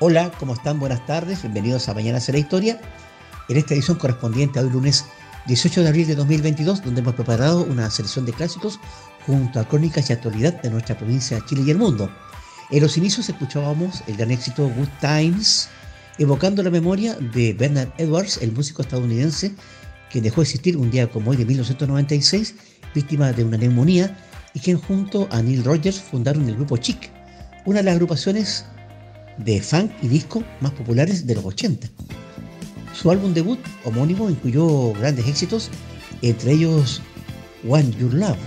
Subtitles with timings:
[0.00, 0.80] Hola, ¿cómo están?
[0.80, 2.80] Buenas tardes, bienvenidos a Mañana será Historia,
[3.48, 5.04] en esta edición correspondiente al lunes
[5.46, 8.80] 18 de abril de 2022, donde hemos preparado una selección de clásicos
[9.24, 12.10] junto a crónicas y actualidad de nuestra provincia, Chile y el mundo.
[12.72, 15.68] En los inicios escuchábamos el gran éxito Good Times,
[16.18, 19.54] evocando la memoria de Bernard Edwards, el músico estadounidense
[20.10, 22.56] que dejó de existir un día como hoy de 1996,
[22.96, 24.18] víctima de una neumonía,
[24.54, 27.12] y quien junto a Neil Rogers fundaron el grupo Chic,
[27.64, 28.64] una de las agrupaciones
[29.38, 31.88] de funk y disco más populares de los 80.
[32.94, 35.70] Su álbum debut homónimo incluyó grandes éxitos,
[36.22, 37.02] entre ellos
[37.68, 38.38] One Your Love.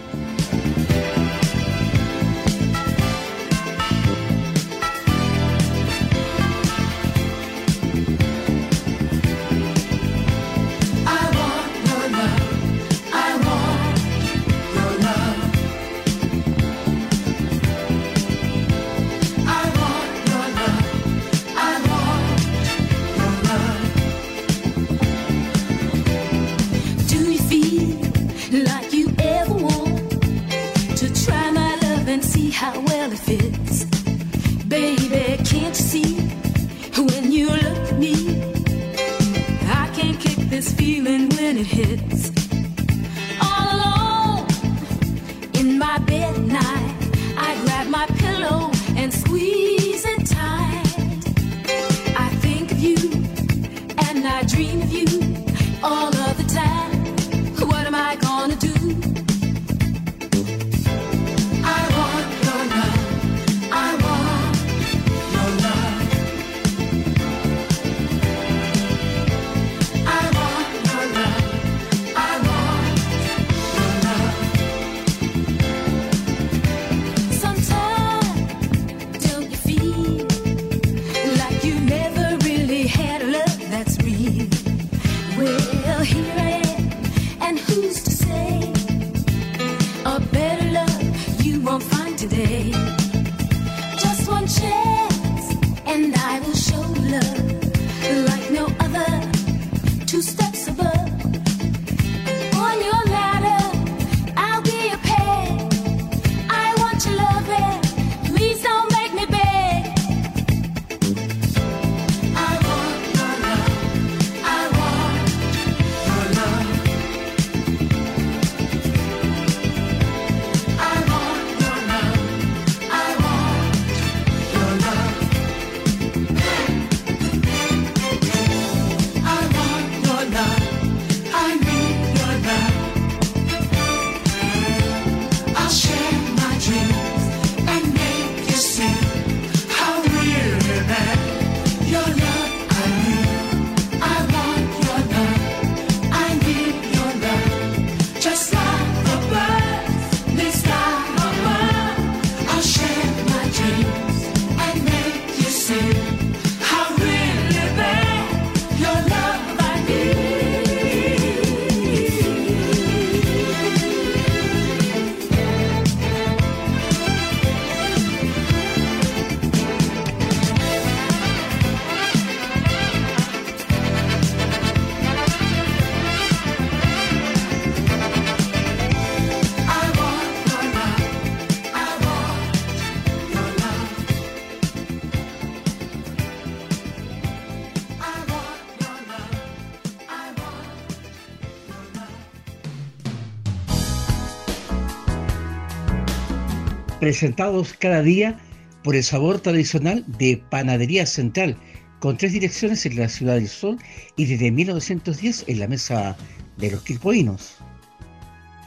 [197.08, 198.38] Presentados cada día
[198.84, 201.56] por el sabor tradicional de Panadería Central,
[202.00, 203.78] con tres direcciones en la Ciudad del Sol
[204.18, 206.18] y desde 1910 en la mesa
[206.58, 207.60] de los quilpoinos.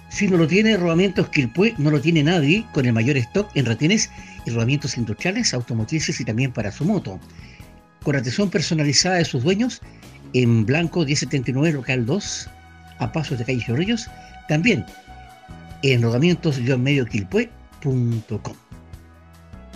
[0.08, 3.66] Si no lo tiene Rodamientos Quilpue, no lo tiene nadie, con el mayor stock en
[3.66, 4.08] retenes
[4.46, 7.20] y rodamientos industriales, automotrices y también para su moto.
[8.02, 9.82] Con atención personalizada de sus dueños,
[10.32, 12.50] en Blanco 1079 Local 2,
[13.00, 14.08] a pasos de Calle Chorrillos,
[14.48, 14.86] también
[15.82, 17.50] en rodamientos-medio Quilpue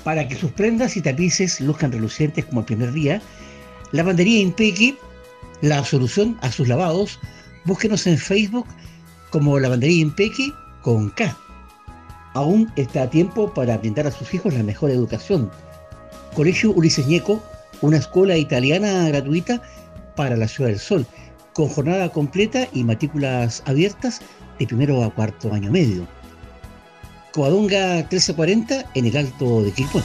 [0.04, 3.22] para que sus prendas y tapices luzcan relucientes como el primer día,
[3.92, 4.96] Lavandería Impequi,
[5.62, 7.18] la solución a sus lavados,
[7.64, 8.66] búsquenos en Facebook
[9.30, 11.36] como Lavandería Impequi con K.
[12.34, 15.50] Aún está a tiempo para brindar a sus hijos la mejor educación.
[16.34, 17.42] Colegio Ulises Ñeco,
[17.80, 19.62] una escuela italiana gratuita
[20.16, 21.06] para la Ciudad del Sol,
[21.52, 24.20] con jornada completa y matrículas abiertas
[24.58, 26.06] de primero a cuarto año medio.
[27.34, 30.02] Coadonga 1340 en el Alto de Quilpué.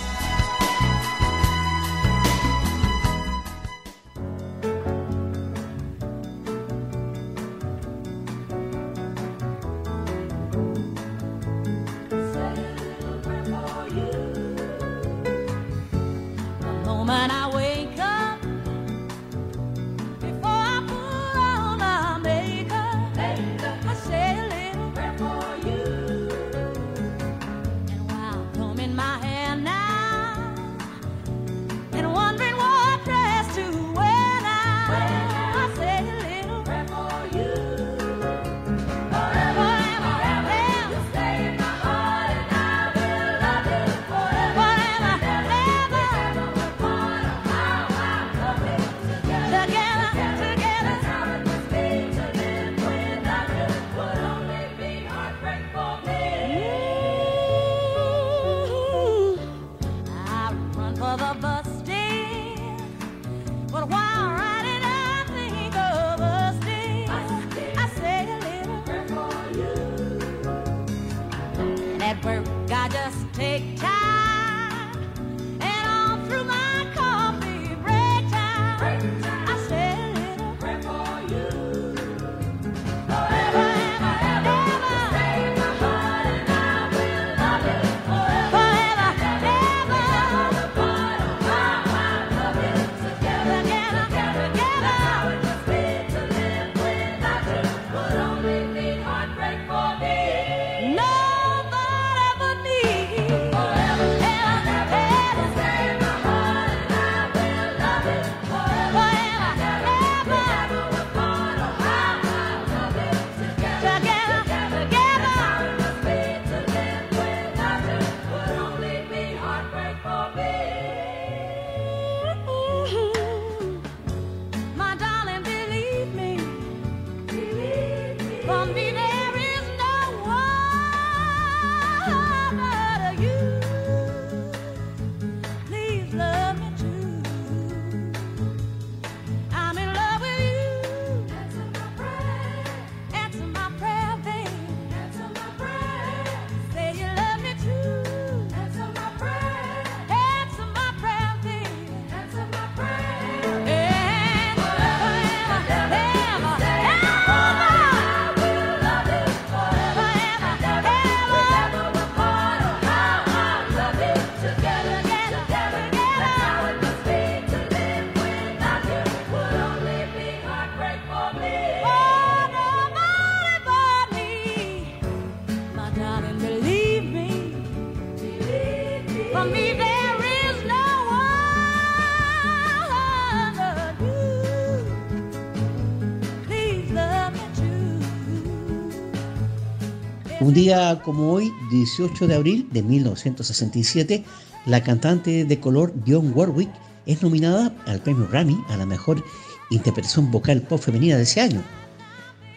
[190.60, 194.26] Día como hoy, 18 de abril de 1967,
[194.66, 196.70] la cantante de color Dionne Warwick
[197.06, 199.24] es nominada al premio Grammy a la mejor
[199.70, 201.64] interpretación vocal pop femenina de ese año,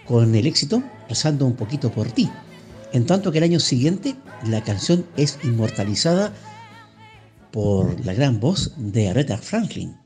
[0.05, 2.29] con el éxito Rezando un poquito por ti.
[2.93, 4.17] En tanto que el año siguiente,
[4.49, 6.33] la canción es inmortalizada
[7.53, 9.97] por la gran voz de Aretha Franklin.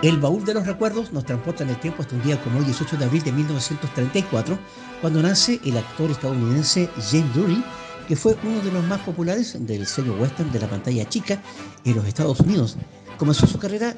[0.00, 2.64] El baúl de los recuerdos nos transporta en el tiempo hasta un día como hoy,
[2.66, 4.56] 18 de abril de 1934,
[5.00, 7.64] cuando nace el actor estadounidense James Dury,
[8.06, 11.42] que fue uno de los más populares del sello western de la pantalla chica
[11.84, 12.76] en los Estados Unidos.
[13.16, 13.96] Comenzó su carrera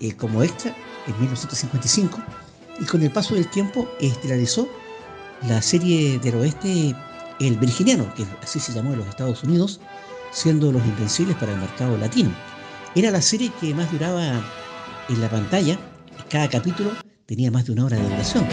[0.00, 0.72] eh, como extra
[1.08, 2.16] en 1955
[2.80, 4.68] y con el paso del tiempo estelarizó
[5.48, 6.94] la serie del oeste
[7.40, 9.80] El Virginiano, que así se llamó en los Estados Unidos,
[10.30, 12.30] siendo los invencibles para el mercado latino.
[12.94, 14.40] Era la serie que más duraba
[15.08, 15.78] en la pantalla,
[16.28, 16.90] cada capítulo
[17.26, 18.44] tenía más de una hora de duración.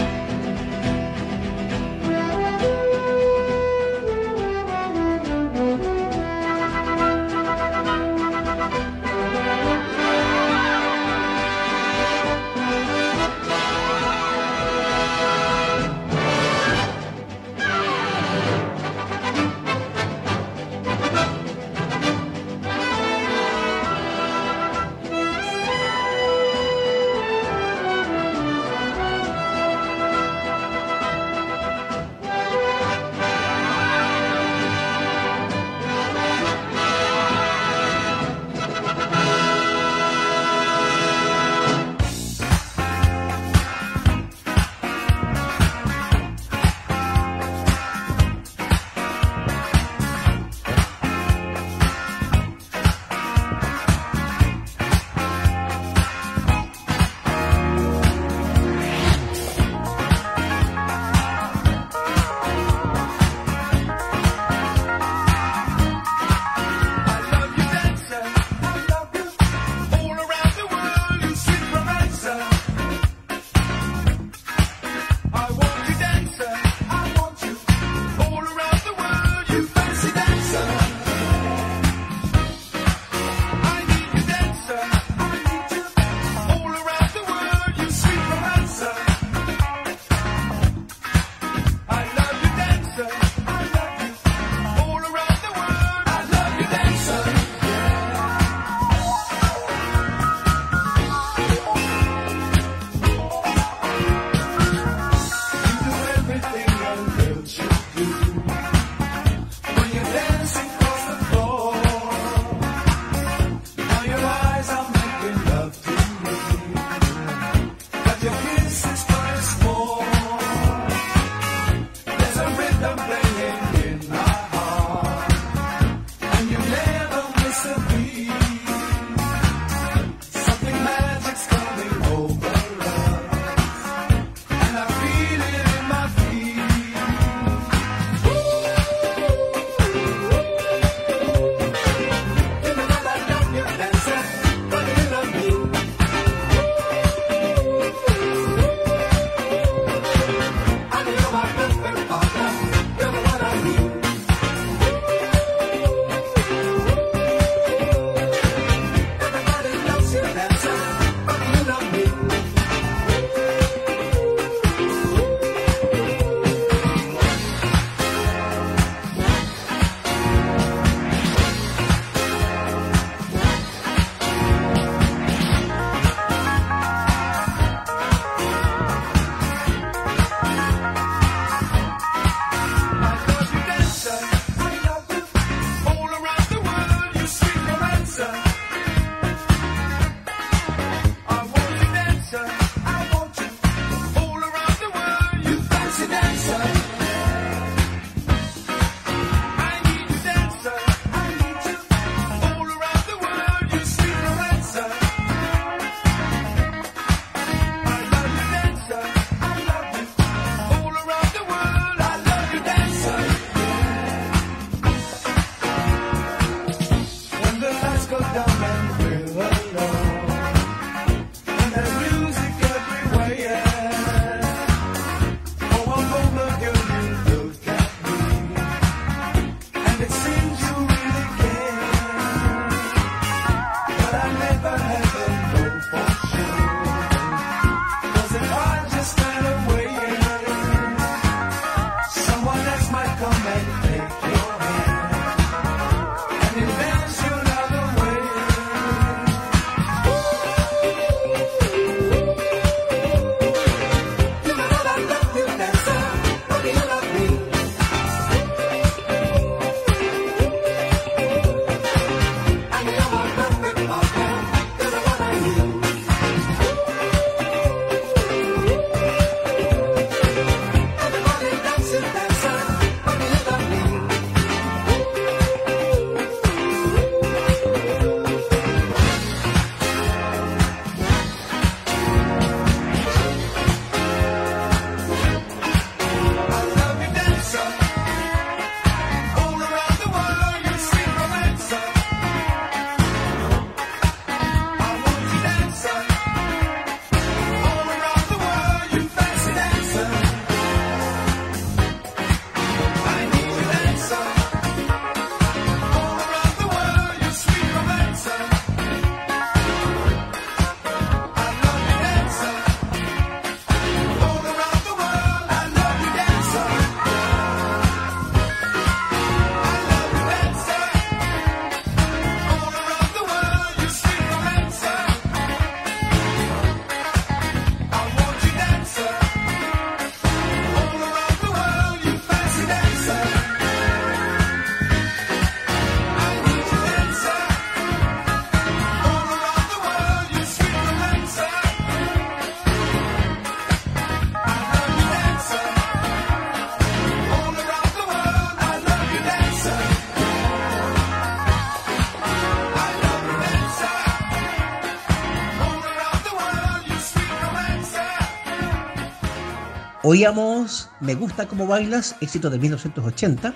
[360.12, 363.54] Oíamos Me gusta como bailas, éxito de 1980,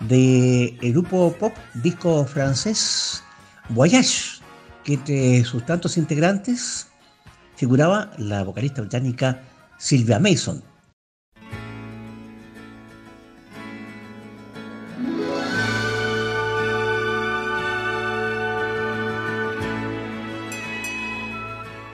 [0.00, 3.24] del grupo pop disco francés
[3.70, 4.42] Voyage,
[4.84, 6.88] que entre sus tantos integrantes
[7.56, 9.40] figuraba la vocalista británica
[9.78, 10.62] Sylvia Mason.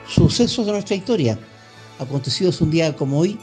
[0.05, 1.39] Sucesos de nuestra historia,
[1.97, 3.39] acontecidos un día como hoy,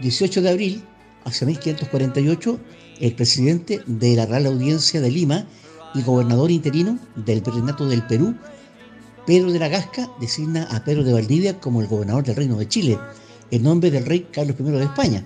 [0.00, 0.84] 18 de abril,
[1.24, 2.60] hacia 1548,
[3.00, 5.46] el presidente de la Real Audiencia de Lima
[5.94, 8.34] y gobernador interino del Virreinato del Perú,
[9.26, 12.68] Pedro de la Gasca, designa a Pedro de Valdivia como el gobernador del Reino de
[12.68, 12.98] Chile,
[13.50, 15.24] en nombre del rey Carlos I de España.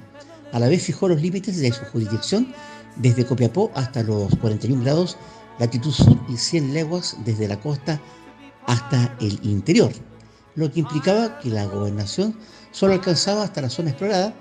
[0.53, 2.53] A la vez fijó los límites de su jurisdicción
[2.97, 5.17] desde Copiapó hasta los 41 grados
[5.59, 8.01] latitud sur y 100 leguas desde la costa
[8.67, 9.93] hasta el interior,
[10.55, 12.37] lo que implicaba que la gobernación
[12.71, 14.35] solo alcanzaba hasta la zona explorada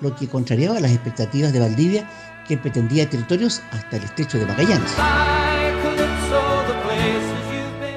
[0.00, 2.08] lo que contrariaba las expectativas de Valdivia,
[2.46, 4.92] que pretendía territorios hasta el estrecho de Magallanes.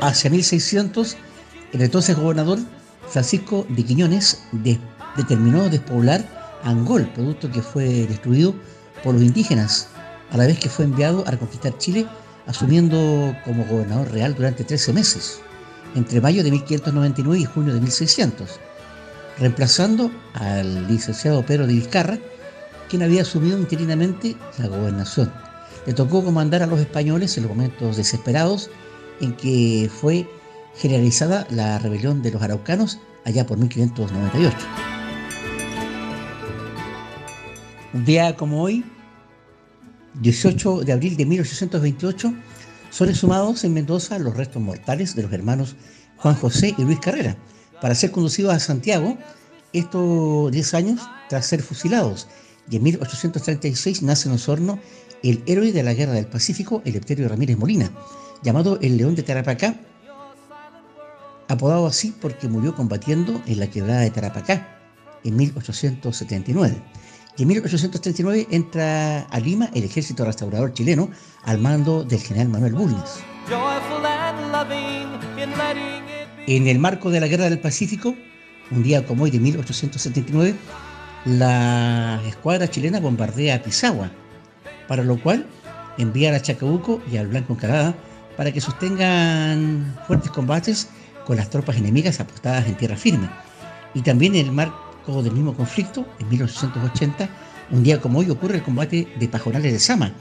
[0.01, 1.17] Hacia 1600,
[1.71, 2.59] el entonces gobernador
[3.07, 4.43] Francisco de Quiñones
[5.15, 6.25] determinó despoblar
[6.63, 8.53] Angol, producto que fue destruido
[9.03, 9.87] por los indígenas,
[10.31, 12.05] a la vez que fue enviado a reconquistar Chile,
[12.47, 15.39] asumiendo como gobernador real durante 13 meses,
[15.95, 18.59] entre mayo de 1599 y junio de 1600
[19.39, 22.19] reemplazando al licenciado Pedro de Vizcarra,
[22.89, 25.31] quien había asumido interinamente la gobernación.
[25.85, 28.69] Le tocó comandar a los españoles en los momentos desesperados
[29.19, 30.27] en que fue
[30.75, 34.55] generalizada la rebelión de los araucanos allá por 1598.
[37.93, 38.83] Un día como hoy,
[40.15, 42.33] 18 de abril de 1828,
[42.89, 45.75] son exhumados en Mendoza los restos mortales de los hermanos
[46.17, 47.37] Juan José y Luis Carrera,
[47.83, 49.17] para ser conducidos a Santiago
[49.73, 52.29] estos 10 años tras ser fusilados.
[52.69, 54.79] Y en 1836 nace en Osorno
[55.21, 57.91] el héroe de la Guerra del Pacífico, Eleuterio Ramírez Molina,
[58.41, 59.75] llamado el León de Tarapacá,
[61.49, 64.79] apodado así porque murió combatiendo en la quebrada de Tarapacá
[65.25, 66.81] en 1879.
[67.35, 71.09] Y en 1839 entra a Lima el ejército restaurador chileno
[71.43, 73.19] al mando del general Manuel Bulnes.
[76.45, 78.15] En el marco de la Guerra del Pacífico,
[78.69, 80.53] un día como hoy de 1879,
[81.23, 84.11] la escuadra chilena bombardea a Pisagua,
[84.89, 85.45] para lo cual
[85.97, 87.95] envía a Chacabuco y al Blanco Encalada
[88.35, 90.89] para que sostengan fuertes combates
[91.25, 93.29] con las tropas enemigas apostadas en tierra firme.
[93.93, 97.29] Y también en el marco del mismo conflicto, en 1880,
[97.71, 100.11] un día como hoy ocurre el combate de Pajonales de Sama,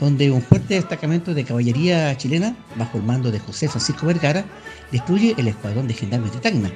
[0.00, 4.44] donde un fuerte destacamento de caballería chilena, bajo el mando de José Francisco Vergara,
[4.90, 6.72] destruye el escuadrón de gendarmes de Tacna,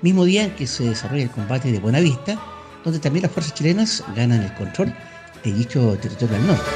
[0.00, 2.40] mismo día que se desarrolla el combate de Buenavista,
[2.84, 4.94] donde también las fuerzas chilenas ganan el control
[5.44, 6.70] de dicho territorio al norte.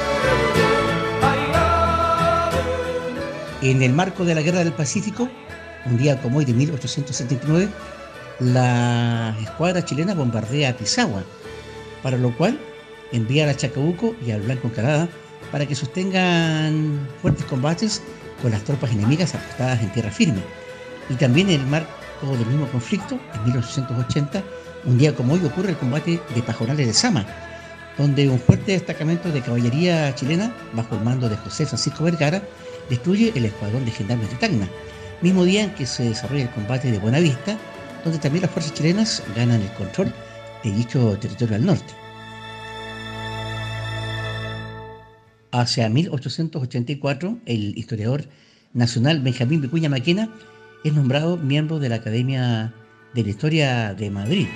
[3.62, 5.28] En el marco de la Guerra del Pacífico,
[5.86, 7.68] un día como hoy de 1879,
[8.40, 11.22] la escuadra chilena bombardea a Pisagua,
[12.02, 12.58] para lo cual
[13.12, 15.08] envía a Chacabuco y al Blanco Encalada
[15.52, 18.02] para que sostengan fuertes combates
[18.40, 20.42] con las tropas enemigas apostadas en tierra firme.
[21.10, 21.88] Y también en el marco
[22.22, 24.42] del mismo conflicto, en 1880,
[24.86, 27.26] un día como hoy ocurre el combate de Pajonales de Sama,
[27.98, 32.42] donde un fuerte destacamento de caballería chilena, bajo el mando de José Francisco Vergara,
[32.88, 34.68] destruye el escuadrón de gendarmes de Tacna,
[35.20, 37.58] mismo día en que se desarrolla el combate de Buenavista,
[38.02, 40.12] donde también las fuerzas chilenas ganan el control
[40.64, 42.01] de dicho territorio al norte.
[45.54, 48.24] Hacia 1884, el historiador
[48.72, 50.32] nacional Benjamín Vicuña Maquena
[50.82, 52.72] es nombrado miembro de la Academia
[53.12, 54.46] de la Historia de Madrid.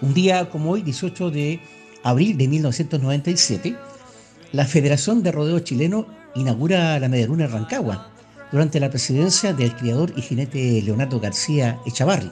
[0.00, 1.60] Un día como hoy, 18 de
[2.04, 3.76] abril de 1997,
[4.52, 8.12] la Federación de Rodeo Chileno inaugura la Medialuna Rancagua
[8.52, 12.30] durante la presidencia del criador y jinete Leonardo García Echavarri,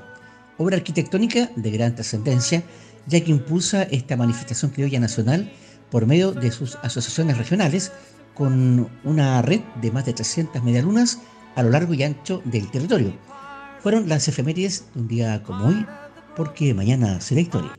[0.59, 2.63] obra arquitectónica de gran trascendencia
[3.07, 5.51] ya que impulsa esta manifestación criolla nacional
[5.91, 7.93] por medio de sus asociaciones regionales
[8.35, 11.21] con una red de más de 300 medialunas
[11.57, 13.13] a lo largo y ancho del territorio.
[13.81, 15.87] Fueron las efemérides de un día como hoy,
[16.37, 17.79] porque mañana será historia.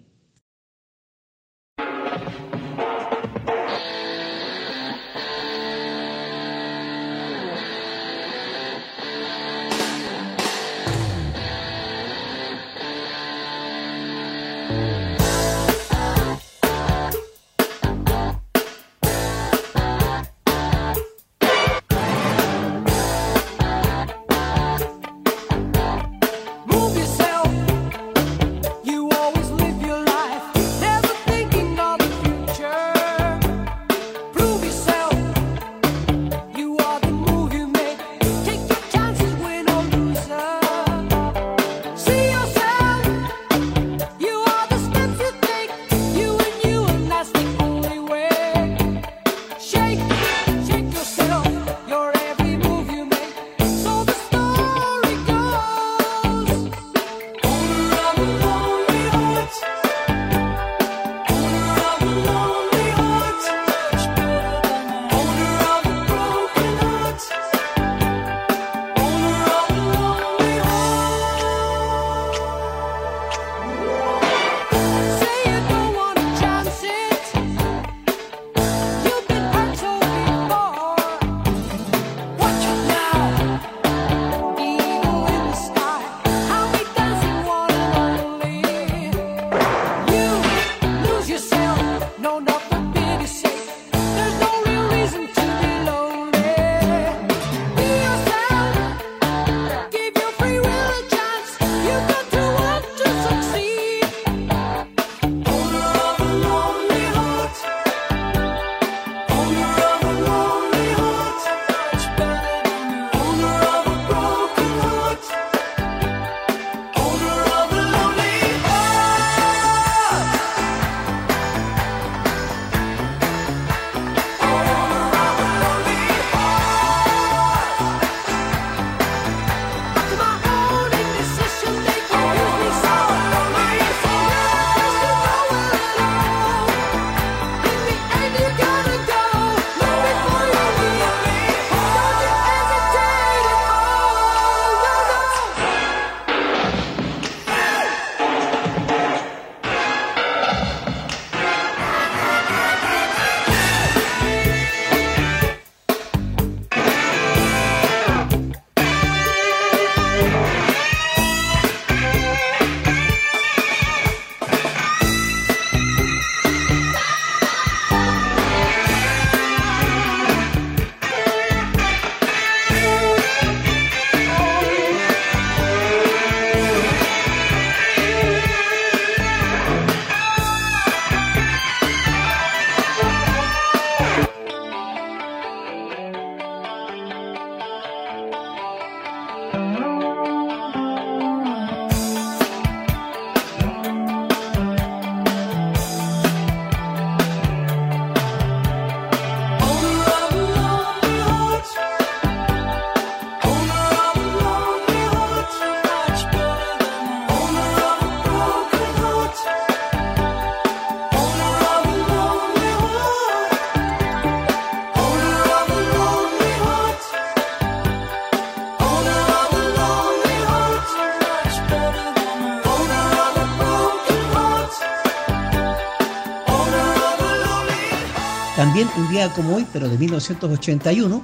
[229.22, 231.22] Día como hoy, pero de 1981,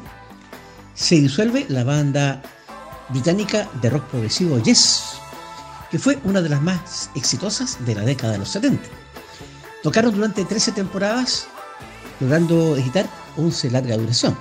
[0.93, 2.43] se disuelve la banda
[3.09, 5.13] británica de rock progresivo Yes,
[5.89, 8.83] que fue una de las más exitosas de la década de los 70.
[9.81, 11.47] Tocaron durante 13 temporadas,
[12.19, 14.37] logrando editar 11 larga duración.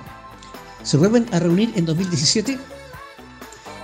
[0.83, 2.59] Se vuelven a reunir en 2017,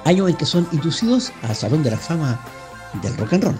[0.06, 2.40] año en que son inducidos al Salón de la Fama
[3.02, 3.60] del Rock and Roll.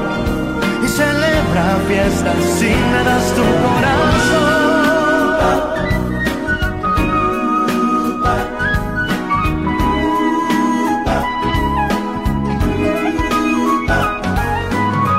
[1.51, 4.61] habrá fiesta si me das tu corazón.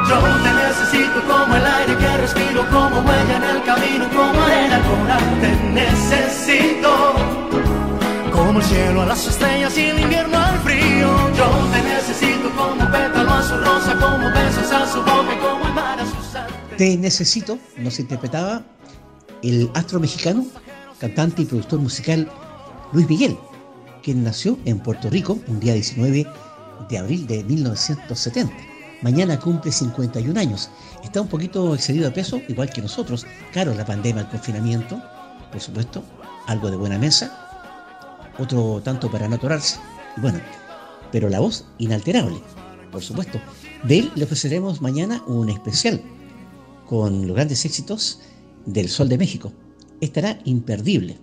[0.09, 4.77] Yo te necesito como el aire que respiro, como huella en el camino, como arena
[4.77, 5.41] al corazón.
[5.41, 7.15] Te necesito
[8.33, 11.09] como el cielo a las estrellas y el invierno al frío.
[11.37, 15.75] Yo te necesito como pétalo a su rosa, como besos a su boca, como el
[15.75, 16.12] mar a su
[17.79, 18.65] nos interpretaba
[19.45, 20.45] el astro mexicano,
[20.99, 22.29] cantante y productor musical
[22.93, 23.39] Luis Miguel,
[24.03, 26.27] quien nació en Puerto Rico un día 19
[26.89, 28.53] de abril de 1970.
[29.01, 30.71] Mañana cumple 51 años.
[31.05, 33.27] Está un poquito excedido de peso, igual que nosotros.
[33.53, 35.01] Claro, la pandemia, el confinamiento,
[35.53, 36.03] por supuesto,
[36.49, 39.79] algo de buena mesa, otro tanto para no atorarse.
[40.17, 40.41] Bueno,
[41.13, 42.43] pero la voz inalterable,
[42.91, 43.41] por supuesto.
[43.85, 46.03] De él le ofreceremos mañana un especial
[46.93, 48.21] con los grandes éxitos
[48.67, 49.51] del Sol de México.
[50.03, 51.17] Estará imperdible.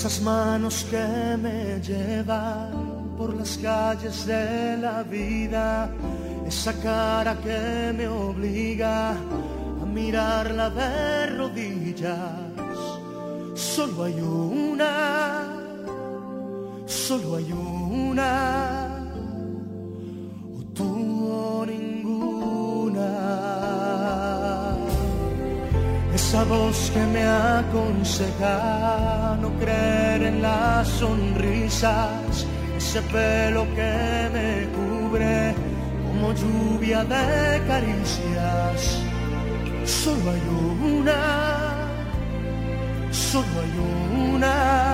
[0.00, 5.90] Esas manos que me llevan por las calles de la vida,
[6.46, 12.16] esa cara que me obliga a mirarla de rodillas.
[13.54, 15.44] Solo hay una,
[16.86, 18.69] solo hay una
[26.30, 28.56] esa voz que me aconseja
[29.42, 35.52] no creer en las sonrisas, ese pelo que me cubre
[36.06, 38.80] como lluvia de caricias.
[39.84, 40.42] Solo hay
[40.94, 41.20] una,
[43.10, 43.74] solo hay
[44.32, 44.89] una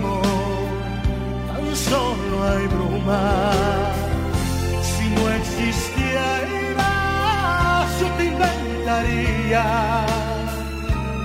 [0.00, 3.52] tan solo hay bruma.
[4.82, 6.90] Si no existiera,
[8.00, 9.64] yo te inventaría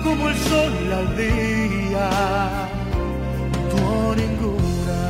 [0.03, 2.09] como el sol al día,
[3.73, 5.01] o ninguna.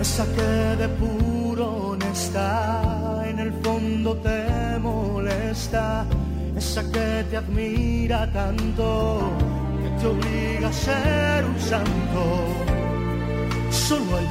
[0.00, 6.06] Esa que de puro honesta en el fondo te molesta
[6.82, 9.20] que te admira tanto,
[9.82, 12.22] que te obliga a ser un santo.
[13.70, 14.27] Solo hay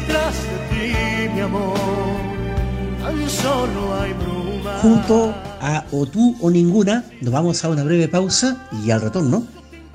[0.00, 1.74] detrás de ti, mi amor,
[3.00, 4.78] tan solo hay bruma.
[4.82, 9.46] Junto a O tú o ninguna, nos vamos a una breve pausa y al retorno,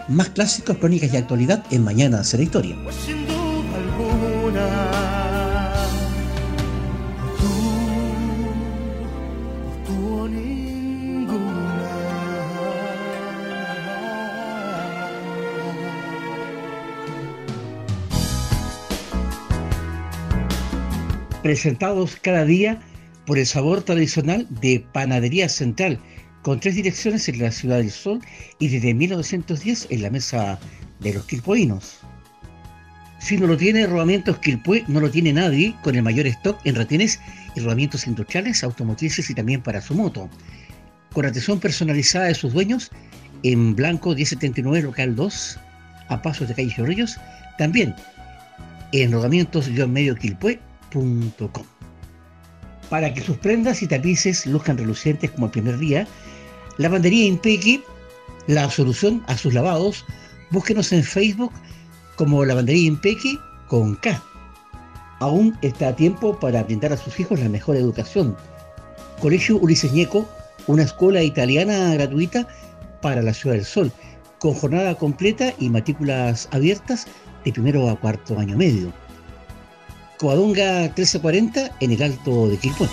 [0.07, 2.75] más clásicos, crónicas y actualidad en Mañana será historia.
[2.83, 2.95] Pues
[21.41, 22.79] presentados cada día
[23.25, 25.99] por el sabor tradicional de Panadería Central,
[26.41, 28.19] con tres direcciones en la Ciudad del Sol
[28.59, 30.59] y desde 1910 en la mesa
[30.99, 31.99] de los quilpoinos.
[33.19, 36.73] Si no lo tiene Rodamientos Quilpue, no lo tiene nadie, con el mayor stock en
[36.73, 37.19] retenes
[37.55, 40.27] y rodamientos industriales, automotrices y también para su moto.
[41.13, 42.89] Con atención personalizada de sus dueños,
[43.43, 45.59] en Blanco 1079 Local 2,
[46.09, 47.17] a pasos de Calle Chorrillos,
[47.59, 47.93] también
[48.91, 49.11] en
[52.89, 56.07] Para que sus prendas y tapices luzcan relucientes como el primer día,
[56.77, 57.83] Lavandería Impequi,
[58.47, 60.05] la solución a sus lavados,
[60.51, 61.51] búsquenos en Facebook
[62.15, 64.21] como Lavandería Impequi con K.
[65.19, 68.35] Aún está a tiempo para brindar a sus hijos la mejor educación.
[69.21, 70.27] Colegio Ulises Ñeco,
[70.67, 72.47] una escuela italiana gratuita
[73.01, 73.91] para la Ciudad del Sol,
[74.39, 77.05] con jornada completa y matrículas abiertas
[77.45, 78.91] de primero a cuarto año medio.
[80.21, 82.87] Coadonga 1340 en el Alto de Quilpué.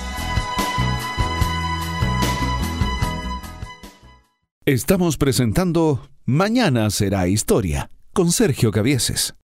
[4.65, 9.35] Estamos presentando Mañana será historia con Sergio Cavieses.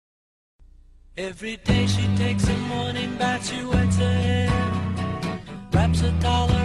[1.15, 4.49] Every day she takes a morning bath, she wets her hair,
[5.71, 6.64] wraps a towel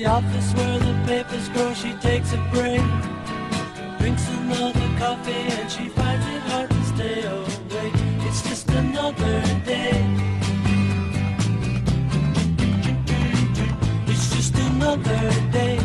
[0.00, 2.80] the office where the papers grow, she takes a break.
[3.98, 7.92] Drinks another coffee and she finds it hard to stay awake.
[8.26, 9.98] It's just another day.
[14.06, 15.77] It's just another day.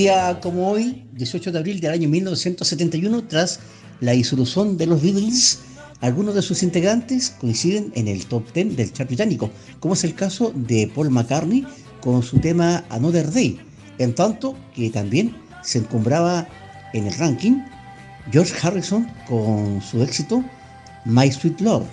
[0.00, 3.60] Día como hoy, 18 de abril del año 1971, tras
[4.00, 5.58] la disolución de los Beatles,
[6.00, 10.14] algunos de sus integrantes coinciden en el top 10 del chart británico, como es el
[10.14, 11.66] caso de Paul McCartney
[12.00, 13.60] con su tema Another Day,
[13.98, 16.48] en tanto que también se encumbraba
[16.94, 17.58] en el ranking
[18.32, 20.42] George Harrison con su éxito
[21.04, 21.84] My Sweet Love.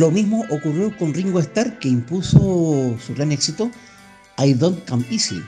[0.00, 3.70] Lo mismo ocurrió con Ringo Starr, que impuso su gran éxito
[4.38, 5.42] I Don't Come Easy.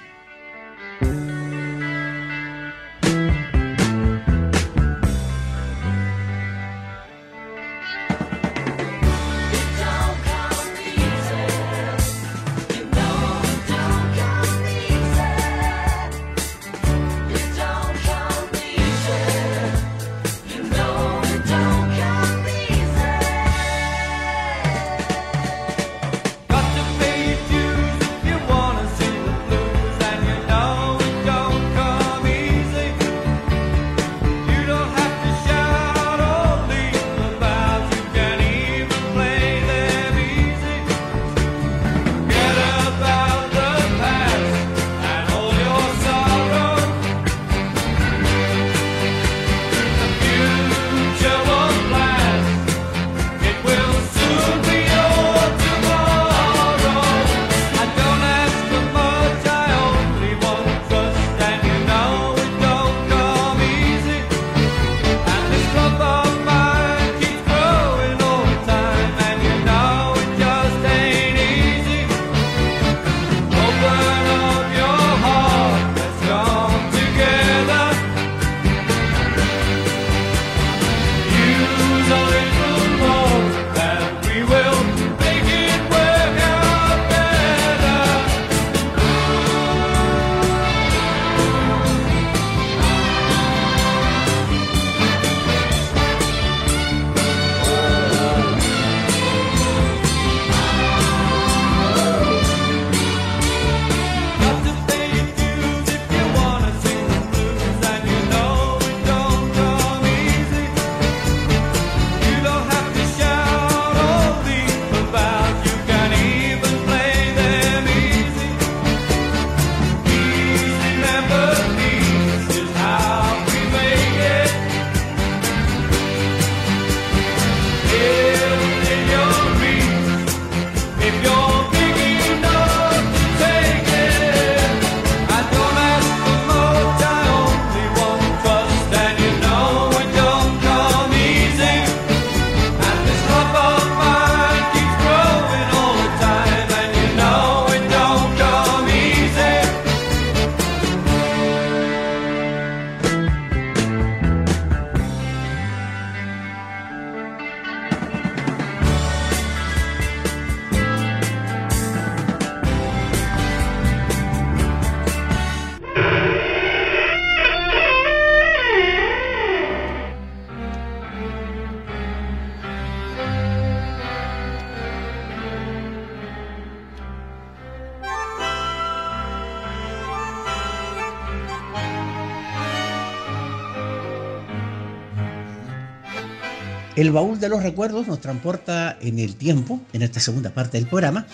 [187.03, 190.87] El baúl de los recuerdos nos transporta en el tiempo, en esta segunda parte del
[190.87, 191.27] programa,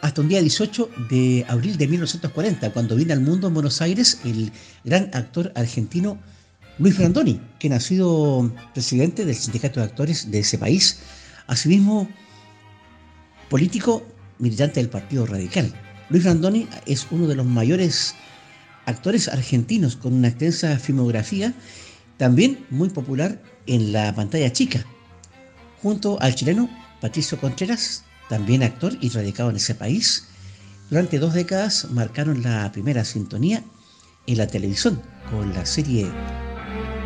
[0.00, 4.18] hasta un día 18 de abril de 1940, cuando viene al mundo en Buenos Aires
[4.24, 4.50] el
[4.82, 6.18] gran actor argentino
[6.78, 11.00] Luis Brandoni, quien ha sido presidente del sindicato de actores de ese país,
[11.48, 12.08] asimismo
[13.50, 14.02] político
[14.38, 15.70] militante del Partido Radical.
[16.08, 18.14] Luis Brandoni es uno de los mayores
[18.86, 21.52] actores argentinos con una extensa filmografía,
[22.16, 24.86] también muy popular en la pantalla chica,
[25.82, 26.68] junto al chileno
[27.00, 30.26] Patricio Contreras, también actor y radicado en ese país.
[30.90, 33.62] Durante dos décadas marcaron la primera sintonía
[34.26, 35.00] en la televisión
[35.30, 36.10] con la serie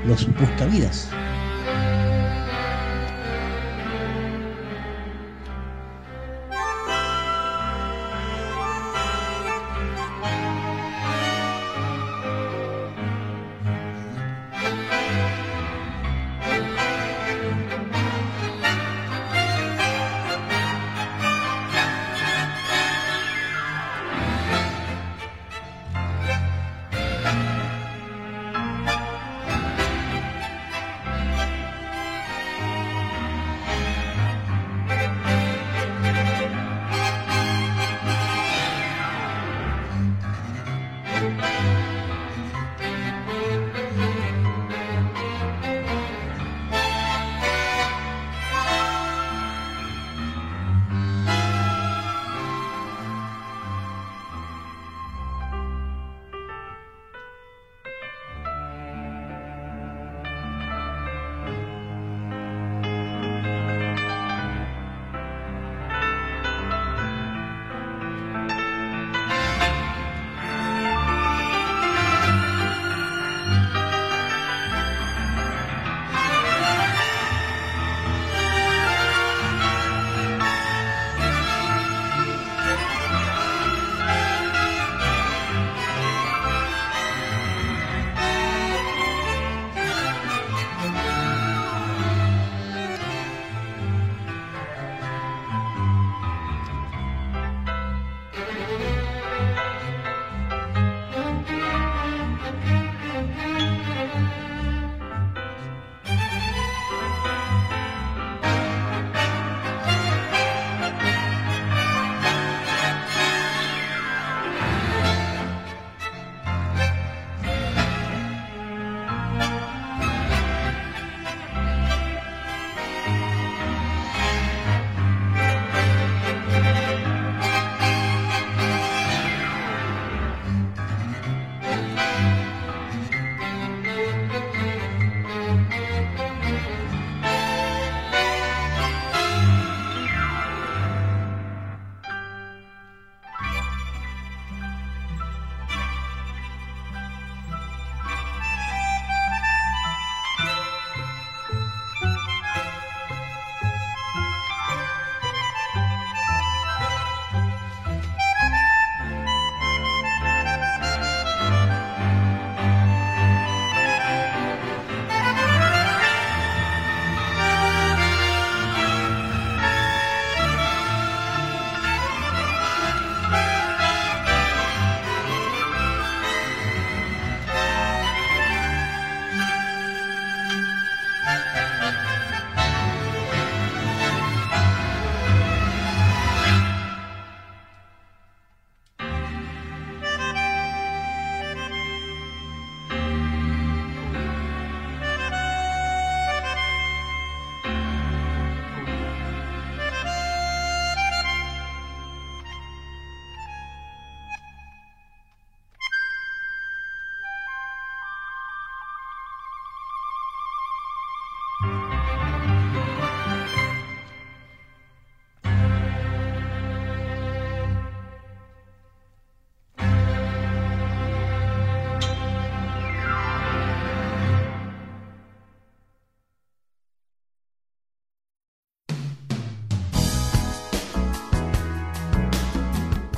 [0.07, 1.09] Los Buscavidas.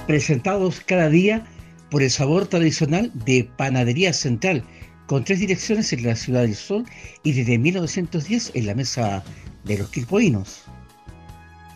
[0.06, 1.44] Presentados cada día
[1.90, 4.64] por el sabor tradicional de Panadería Central,
[5.06, 6.84] con tres direcciones en la Ciudad del Sol
[7.22, 9.22] y desde 1910 en la mesa
[9.64, 10.64] de los quilpoinos.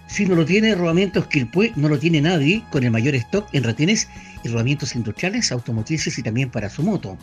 [0.09, 3.63] Si no lo tiene Rodamientos Quilpue, no lo tiene nadie, con el mayor stock en
[3.63, 4.09] retenes
[4.43, 7.17] y rodamientos industriales, automotrices y también para su moto.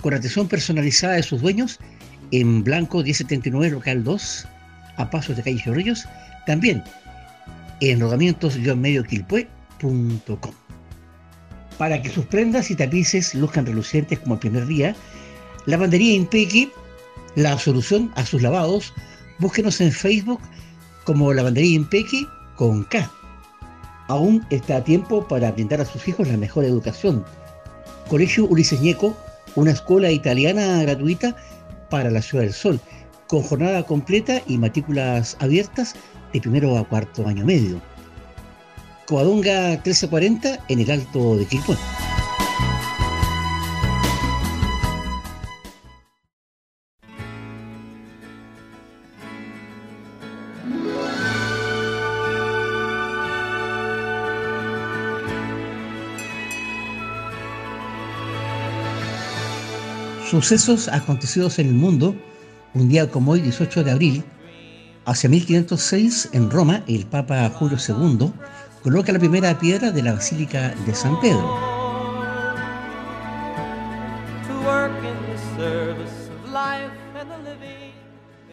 [0.00, 1.78] Con atención personalizada de sus dueños,
[2.32, 4.48] en Blanco 1079 Local 2,
[4.96, 6.08] a pasos de calle Chorrillos,
[6.46, 6.82] también
[7.80, 8.00] en
[11.78, 14.94] Para que sus prendas y tapices luzcan relucientes como el primer día,
[15.66, 16.70] Lavandería Impequi,
[17.36, 18.92] la solución a sus lavados,
[19.38, 20.40] búsquenos en Facebook
[21.04, 22.26] como Lavandería Impequi
[22.56, 23.10] con K.
[24.08, 27.24] Aún está a tiempo para brindar a sus hijos la mejor educación.
[28.08, 29.16] Colegio Ulises Ñeco,
[29.54, 31.36] una escuela italiana gratuita
[31.90, 32.80] para la Ciudad del Sol,
[33.28, 35.94] con jornada completa y matrículas abiertas
[36.32, 37.80] de primero a cuarto año medio.
[39.10, 41.76] Coadonga 1340 en el Alto de Quilpué.
[60.30, 62.14] Sucesos acontecidos en el mundo,
[62.74, 64.24] un día como hoy, 18 de abril,
[65.04, 68.32] hacia 1506, en Roma, el Papa Julio II
[68.82, 71.58] coloca la primera piedra de la Basílica de San Pedro.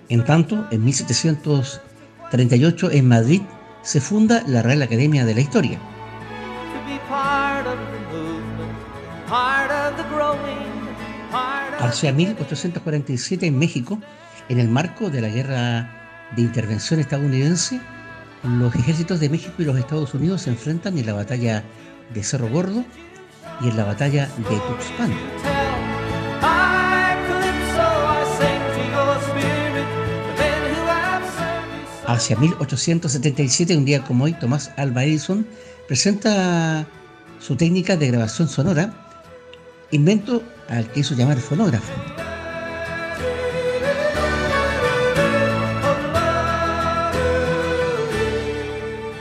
[0.09, 3.41] En tanto, en 1738, en Madrid,
[3.81, 5.79] se funda la Real Academia de la Historia.
[11.79, 13.99] Hacia 1847, en México,
[14.49, 15.89] en el marco de la Guerra
[16.35, 17.79] de Intervención estadounidense,
[18.47, 21.63] los ejércitos de México y los Estados Unidos se enfrentan en la batalla
[22.13, 22.85] de Cerro Gordo
[23.61, 25.11] y en la batalla de Tuxpan.
[32.07, 35.45] Hacia 1877, un día como hoy, Tomás Alva Edison
[35.87, 36.87] presenta
[37.39, 38.93] su técnica de grabación sonora,
[39.91, 41.91] invento al que hizo llamar fonógrafo.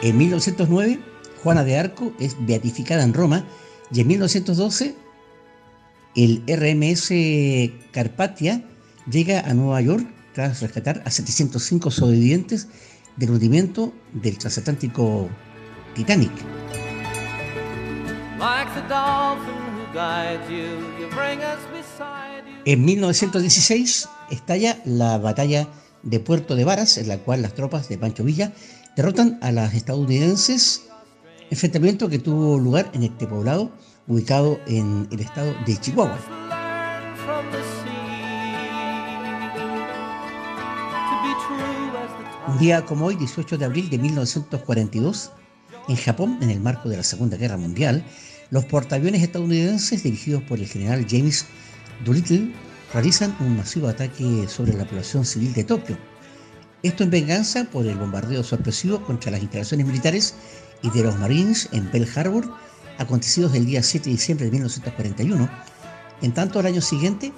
[0.07, 1.01] En 1909,
[1.43, 3.45] Juana de Arco es beatificada en Roma
[3.93, 4.95] y en 1912
[6.15, 7.11] el RMS
[7.91, 8.63] Carpathia
[9.11, 12.69] llega a Nueva York tras rescatar a 705 sobrevivientes
[13.17, 15.29] del hundimiento del transatlántico
[15.97, 16.31] Titanic.
[22.65, 25.67] En 1916 estalla la batalla
[26.05, 28.53] de Puerto de Varas, en la cual las tropas de Pancho Villa
[28.97, 30.89] derrotan a las estadounidenses,
[31.51, 33.71] enfrentamiento que tuvo lugar en este poblado
[34.09, 36.19] ubicado en el estado de Chihuahua.
[42.49, 45.31] Un día como hoy, 18 de abril de 1942,
[45.89, 48.03] en Japón, en el marco de la Segunda Guerra Mundial,
[48.51, 51.45] los portaaviones estadounidenses dirigidos por el general James
[52.05, 52.53] Doolittle
[52.95, 56.16] realizan un masivo ataque sobre la población civil de Tokio.
[56.83, 60.35] Esto en venganza por el bombardeo sorpresivo contra las instalaciones militares
[60.83, 62.53] y de los Marines en Pearl Harbor,
[62.99, 65.49] acontecidos el día 7 de diciembre de 1941.
[66.23, 67.33] En tanto, al año siguiente,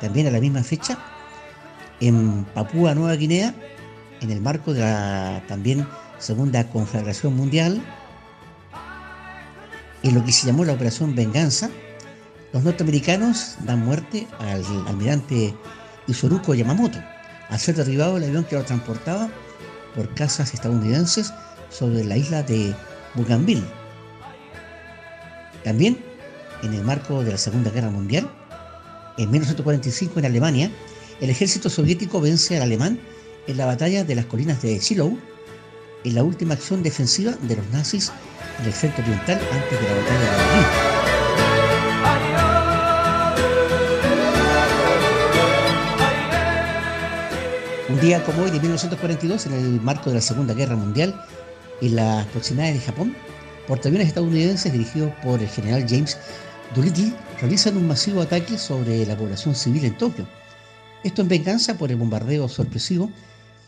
[0.00, 0.96] también a la misma fecha,
[2.00, 3.54] en Papúa Nueva Guinea,
[4.20, 5.86] en el marco de la también
[6.18, 7.82] Segunda Conflagración Mundial,
[10.04, 11.68] en lo que se llamó la Operación Venganza,
[12.52, 15.52] los norteamericanos dan muerte al almirante
[16.06, 16.98] Isoruko Yamamoto
[17.48, 19.30] al ser derribado el avión que lo transportaba
[19.94, 21.32] por casas estadounidenses
[21.70, 22.74] sobre la isla de
[23.14, 23.64] Bougainville.
[25.64, 25.98] También,
[26.62, 28.30] en el marco de la Segunda Guerra Mundial,
[29.16, 30.70] en 1945 en Alemania,
[31.20, 33.00] el ejército soviético vence al alemán
[33.46, 35.18] en la batalla de las colinas de Shiloh,
[36.04, 38.12] en la última acción defensiva de los nazis
[38.60, 40.87] en el frente oriental antes de la batalla de Berlín.
[48.00, 51.20] Día como hoy de 1942, en el marco de la Segunda Guerra Mundial,
[51.80, 53.16] en las proximidades de Japón,
[53.66, 56.16] portaaviones estadounidenses dirigidos por el general James
[56.76, 60.28] Doolittle realizan un masivo ataque sobre la población civil en Tokio.
[61.02, 63.10] Esto en venganza por el bombardeo sorpresivo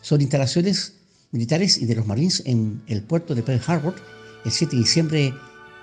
[0.01, 0.95] sobre instalaciones
[1.33, 3.95] militares y de los Marines en el puerto de Pearl Harbor
[4.45, 5.35] el 7 de diciembre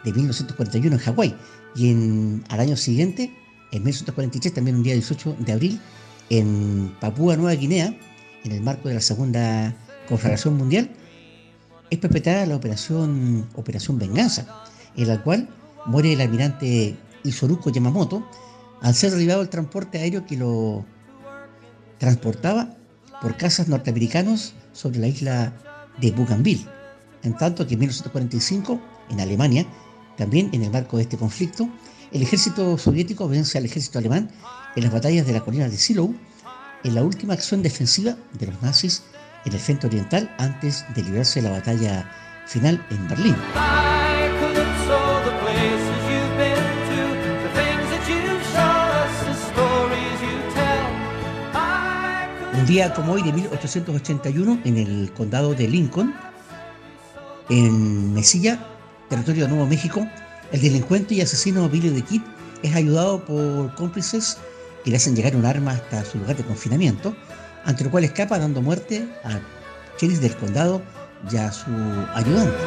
[0.05, 1.35] de 1941 en Hawái
[1.75, 3.23] y en, al año siguiente,
[3.71, 5.81] en 1943, también un día 18 de abril,
[6.29, 7.93] en Papúa Nueva Guinea,
[8.47, 9.75] en el marco de la Segunda
[10.07, 10.89] Conflagración Mundial,
[11.89, 14.45] es perpetrada la operación, operación Venganza,
[14.95, 15.49] en la cual
[15.85, 18.27] muere el almirante Isoruko Yamamoto
[18.81, 20.85] al ser derribado el transporte aéreo que lo
[21.97, 22.75] transportaba
[23.21, 25.53] por cazas norteamericanos sobre la isla
[25.99, 26.67] de Bougainville.
[27.23, 28.79] En tanto que en 1945,
[29.09, 29.65] en Alemania,
[30.17, 31.67] también en el marco de este conflicto,
[32.11, 34.29] el ejército soviético vence al ejército alemán
[34.75, 36.13] en las batallas de la colina de Silo,
[36.83, 39.03] en la última acción defensiva de los nazis
[39.45, 42.09] en el frente oriental antes de librarse la batalla
[42.45, 43.35] final en Berlín.
[52.53, 56.13] Un día como hoy de 1881, en el condado de Lincoln,
[57.49, 58.59] en Mesilla,
[59.09, 60.05] territorio de Nuevo México,
[60.51, 62.21] el delincuente y asesino Billy the Kid
[62.63, 64.37] es ayudado por cómplices
[64.83, 67.15] que le hacen llegar un arma hasta su lugar de confinamiento,
[67.65, 69.41] ante lo cual escapa dando muerte al
[69.99, 70.81] sheriff del condado
[71.31, 71.71] y a su
[72.13, 72.57] ayudante.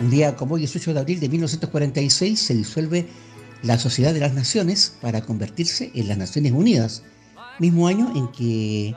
[0.00, 3.06] Un día como hoy, 18 de abril de 1946, se disuelve
[3.62, 7.02] la Sociedad de las Naciones para convertirse en las Naciones Unidas,
[7.58, 8.94] mismo año en que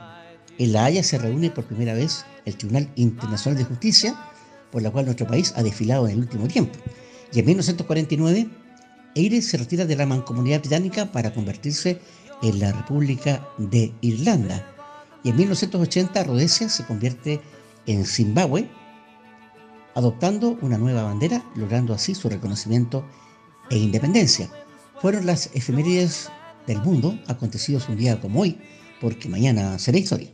[0.58, 4.14] en La Haya se reúne por primera vez el Tribunal Internacional de Justicia,
[4.70, 6.78] por la cual nuestro país ha desfilado en el último tiempo.
[7.32, 8.48] Y en 1949,
[9.16, 12.00] Eire se retira de la mancomunidad británica para convertirse
[12.42, 14.66] en la República de Irlanda.
[15.22, 17.40] Y en 1980, Rhodesia se convierte
[17.86, 18.68] en Zimbabue,
[19.94, 23.04] adoptando una nueva bandera, logrando así su reconocimiento
[23.70, 24.50] e independencia.
[25.00, 26.30] Fueron las efemérides
[26.66, 28.58] del mundo acontecidos un día como hoy,
[29.00, 30.33] porque mañana será historia.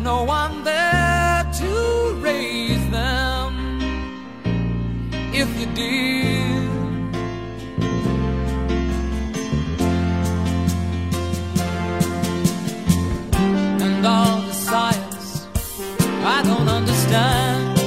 [0.00, 3.80] No one there to raise them.
[5.32, 6.68] If you did,
[13.82, 15.46] and all the science
[16.24, 17.78] I don't understand.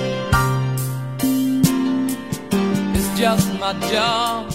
[2.96, 4.51] It's just my job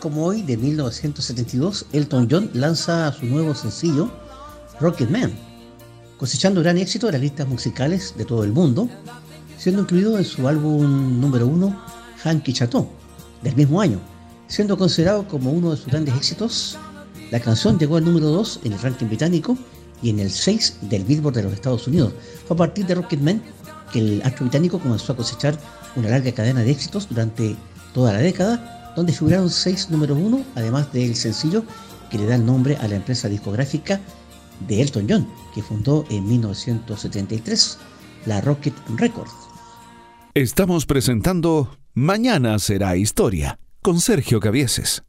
[0.00, 4.10] como hoy, de 1972, Elton John lanza su nuevo sencillo,
[4.80, 5.32] Rocket Man,
[6.18, 8.88] cosechando gran éxito en las listas musicales de todo el mundo,
[9.58, 11.80] siendo incluido en su álbum número uno,
[12.24, 12.88] Hanky Chateau,
[13.42, 14.00] del mismo año.
[14.48, 16.78] Siendo considerado como uno de sus grandes éxitos,
[17.30, 19.56] la canción llegó al número 2 en el ranking británico
[20.02, 22.12] y en el 6 del Billboard de los Estados Unidos.
[22.48, 23.42] Fue a partir de Rocket Man
[23.92, 25.56] que el astro británico comenzó a cosechar
[25.94, 27.54] una larga cadena de éxitos durante
[27.92, 31.64] toda la década, donde figuraron seis números uno, además del sencillo
[32.10, 34.00] que le da el nombre a la empresa discográfica
[34.66, 37.78] de Elton John, que fundó en 1973
[38.26, 39.32] la Rocket Records.
[40.34, 45.02] Estamos presentando Mañana será historia con Sergio Cavieses.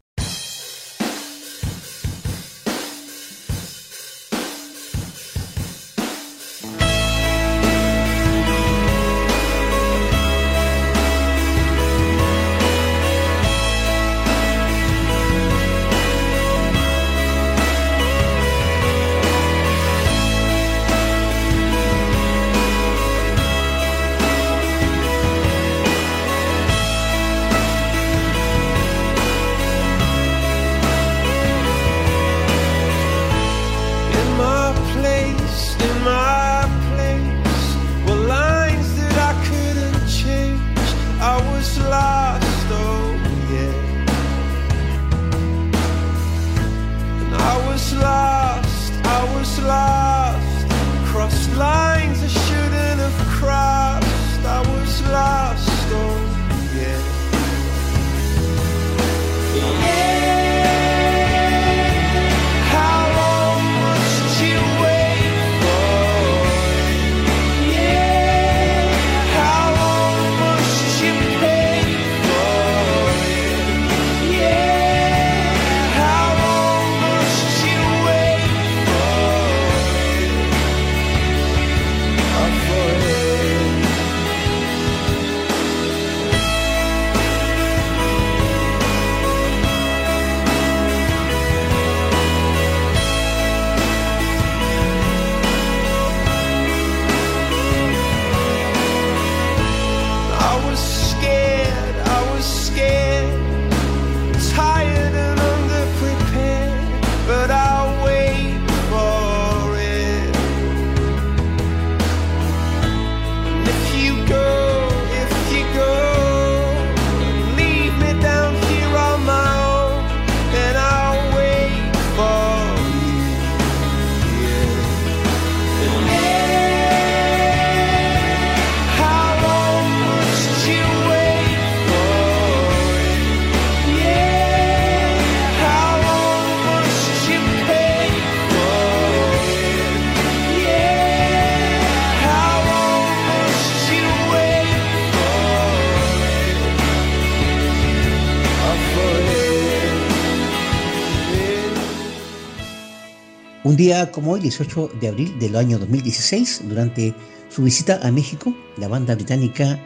[153.72, 157.15] Un día como hoy, 18 de abril del año 2016, durante
[157.47, 159.80] su visita a México, la banda británica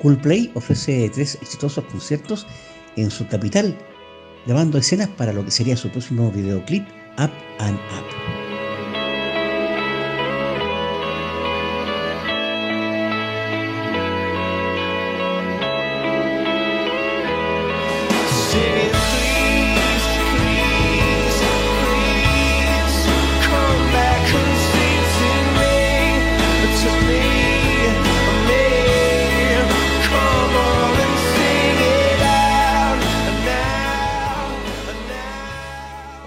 [0.00, 2.46] Coolplay ofrece tres exitosos conciertos
[2.96, 3.76] en su capital,
[4.46, 8.45] grabando escenas para lo que sería su próximo videoclip, Up and Up.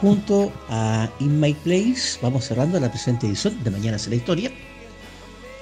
[0.02, 4.50] Junto a In My Place, vamos cerrando la presente edición de Mañana será Historia,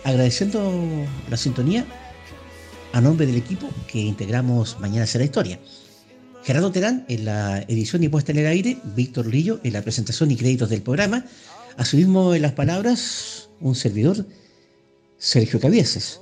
[0.04, 1.88] agradeciendo la sintonía
[2.94, 5.60] a nombre del equipo que integramos Mañana será Historia.
[6.44, 10.30] Gerardo Terán en la edición y puesta en el aire, Víctor Lillo en la presentación
[10.30, 11.26] y créditos del programa,
[11.76, 14.24] asimismo en las palabras, un servidor,
[15.18, 16.22] Sergio Cavieses.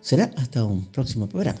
[0.00, 1.60] Será hasta un próximo programa.